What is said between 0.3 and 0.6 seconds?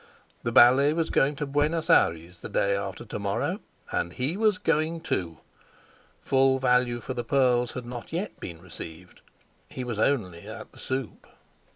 The